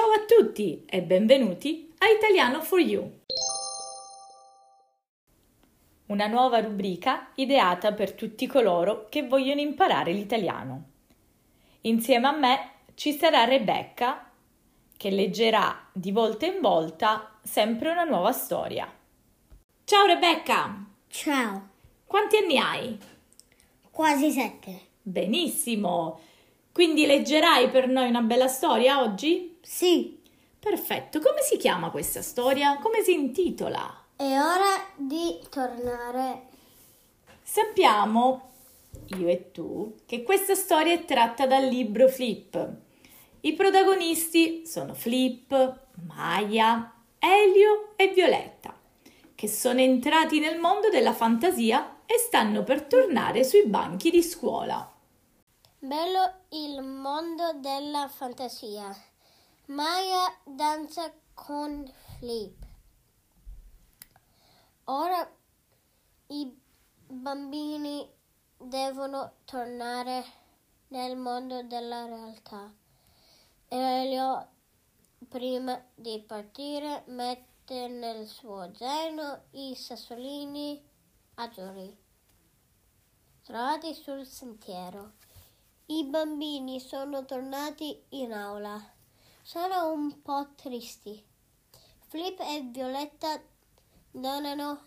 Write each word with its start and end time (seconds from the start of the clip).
a 0.00 0.24
tutti 0.26 0.84
e 0.86 1.02
benvenuti 1.02 1.92
a 1.98 2.06
Italiano 2.08 2.62
for 2.62 2.80
You. 2.80 3.20
Una 6.06 6.26
nuova 6.28 6.60
rubrica 6.60 7.28
ideata 7.34 7.92
per 7.92 8.14
tutti 8.14 8.46
coloro 8.46 9.08
che 9.10 9.26
vogliono 9.26 9.60
imparare 9.60 10.12
l'italiano. 10.12 10.84
Insieme 11.82 12.26
a 12.26 12.32
me 12.32 12.70
ci 12.94 13.12
sarà 13.12 13.44
Rebecca 13.44 14.30
che 14.96 15.10
leggerà 15.10 15.88
di 15.92 16.10
volta 16.10 16.46
in 16.46 16.62
volta 16.62 17.38
sempre 17.42 17.90
una 17.90 18.04
nuova 18.04 18.32
storia. 18.32 18.90
Ciao 19.84 20.06
Rebecca! 20.06 20.86
Ciao, 21.08 21.68
Quanti 22.06 22.38
anni 22.38 22.56
hai? 22.56 22.98
quasi 23.90 24.30
sette. 24.30 24.80
Benissimo! 25.02 26.18
Quindi 26.72 27.04
leggerai 27.04 27.68
per 27.68 27.88
noi 27.88 28.08
una 28.08 28.22
bella 28.22 28.48
storia 28.48 29.02
oggi? 29.02 29.51
Sì, 29.62 30.20
Perfetto, 30.62 31.18
come 31.18 31.40
si 31.42 31.56
chiama 31.56 31.90
questa 31.90 32.22
storia? 32.22 32.78
Come 32.78 33.02
si 33.02 33.12
intitola? 33.14 34.02
è 34.14 34.38
ora 34.38 34.86
di 34.94 35.40
tornare. 35.50 36.46
Sappiamo, 37.42 38.50
io 39.18 39.26
e 39.26 39.50
tu, 39.50 39.96
che 40.06 40.22
questa 40.22 40.54
storia 40.54 40.92
è 40.92 41.04
tratta 41.04 41.46
dal 41.48 41.64
libro 41.64 42.06
Flip. 42.06 42.76
I 43.40 43.52
protagonisti 43.54 44.64
sono 44.64 44.94
Flip, 44.94 45.80
Maya, 46.06 46.94
Elio 47.18 47.94
e 47.96 48.12
Violetta, 48.14 48.72
che 49.34 49.48
sono 49.48 49.80
entrati 49.80 50.38
nel 50.38 50.60
mondo 50.60 50.88
della 50.88 51.12
fantasia 51.12 52.02
e 52.06 52.18
stanno 52.18 52.62
per 52.62 52.84
tornare 52.84 53.42
sui 53.42 53.66
banchi 53.66 54.10
di 54.10 54.22
scuola. 54.22 54.88
Bello 55.80 56.34
il 56.50 56.80
mondo 56.82 57.54
della 57.54 58.06
fantasia. 58.08 58.96
Maya 59.66 60.40
danza 60.44 61.12
con 61.34 61.90
Flip. 62.18 62.66
Ora 64.84 65.30
i 66.26 66.60
bambini 67.06 68.10
devono 68.56 69.34
tornare 69.44 70.24
nel 70.88 71.16
mondo 71.16 71.62
della 71.62 72.06
realtà. 72.06 72.72
Elio, 73.68 74.48
prima 75.28 75.80
di 75.94 76.22
partire, 76.26 77.04
mette 77.06 77.88
nel 77.88 78.26
suo 78.26 78.74
zaino 78.74 79.44
i 79.52 79.74
sassolini 79.74 80.82
azzurri 81.34 82.02
trovati 83.42 83.92
sul 83.94 84.24
sentiero. 84.24 85.12
I 85.86 86.04
bambini 86.04 86.80
sono 86.80 87.24
tornati 87.24 88.04
in 88.10 88.32
aula. 88.32 89.00
Sono 89.44 89.90
un 89.90 90.22
po' 90.22 90.50
tristi. 90.54 91.20
Flip 92.06 92.38
e 92.38 92.68
Violetta 92.70 93.42
donano 94.12 94.80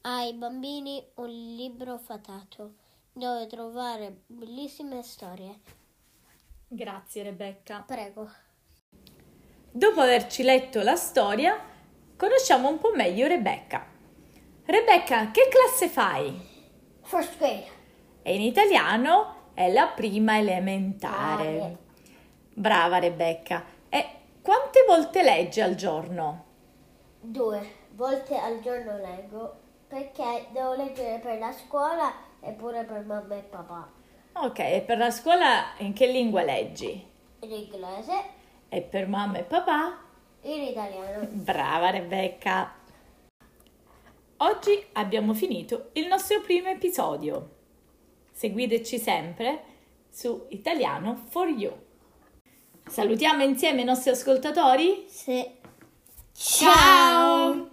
ai 0.00 0.32
bambini 0.32 1.04
un 1.16 1.28
libro 1.28 1.98
fatato 1.98 2.76
dove 3.12 3.46
trovare 3.46 4.22
bellissime 4.26 5.02
storie. 5.02 5.60
Grazie 6.66 7.24
Rebecca. 7.24 7.84
Prego. 7.86 8.30
Dopo 9.70 10.00
averci 10.00 10.42
letto 10.42 10.80
la 10.80 10.96
storia, 10.96 11.62
conosciamo 12.16 12.70
un 12.70 12.78
po' 12.78 12.94
meglio 12.94 13.26
Rebecca. 13.26 13.86
Rebecca, 14.64 15.30
che 15.30 15.46
classe 15.50 15.88
fai? 15.88 16.40
First 17.02 17.36
grade. 17.36 17.68
E 18.22 18.34
in 18.34 18.40
italiano 18.40 19.50
è 19.52 19.70
la 19.70 19.88
prima 19.88 20.38
elementare. 20.38 21.52
Brave. 21.52 21.88
Brava 22.54 22.98
Rebecca. 22.98 23.64
E 23.88 24.06
quante 24.42 24.84
volte 24.86 25.22
leggi 25.22 25.60
al 25.60 25.74
giorno? 25.74 26.44
Due 27.20 27.78
volte 27.92 28.36
al 28.36 28.60
giorno 28.60 28.96
leggo 28.98 29.58
perché 29.86 30.46
devo 30.52 30.74
leggere 30.74 31.18
per 31.18 31.38
la 31.38 31.52
scuola 31.52 32.12
e 32.40 32.52
pure 32.52 32.84
per 32.84 33.04
mamma 33.04 33.36
e 33.36 33.40
papà. 33.42 33.90
Ok, 34.32 34.58
e 34.60 34.82
per 34.86 34.98
la 34.98 35.10
scuola 35.10 35.72
in 35.78 35.92
che 35.92 36.06
lingua 36.06 36.42
leggi? 36.42 37.08
In 37.40 37.50
inglese, 37.52 38.38
E 38.68 38.82
per 38.82 39.08
mamma 39.08 39.38
e 39.38 39.42
papà? 39.42 39.98
in 40.42 40.62
italiano. 40.62 41.26
Brava 41.32 41.90
Rebecca. 41.90 42.72
Oggi 44.38 44.86
abbiamo 44.92 45.34
finito 45.34 45.90
il 45.94 46.06
nostro 46.06 46.40
primo 46.40 46.68
episodio. 46.68 47.56
Seguiteci 48.32 48.98
sempre 48.98 49.62
su 50.08 50.46
Italiano 50.50 51.14
for 51.28 51.48
You. 51.48 51.76
Salutiamo 52.90 53.44
insieme 53.44 53.82
i 53.82 53.84
nostri 53.84 54.10
ascoltatori. 54.10 55.06
Sì. 55.08 55.48
Ciao! 56.32 57.68